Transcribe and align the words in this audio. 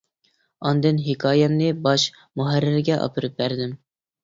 ئاندىن 0.69 1.01
ھېكايەمنى 1.07 1.69
باش 1.89 2.07
مۇھەررىرگە 2.43 3.01
ئاپىرىپ 3.07 3.39
بەردىم. 3.45 3.79